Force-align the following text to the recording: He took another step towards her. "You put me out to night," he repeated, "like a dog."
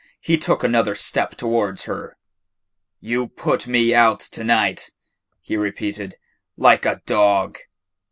He 0.19 0.35
took 0.35 0.63
another 0.63 0.95
step 0.95 1.35
towards 1.35 1.83
her. 1.83 2.17
"You 3.01 3.27
put 3.27 3.67
me 3.67 3.93
out 3.93 4.19
to 4.21 4.43
night," 4.43 4.89
he 5.41 5.55
repeated, 5.55 6.15
"like 6.57 6.87
a 6.87 7.03
dog." 7.05 7.59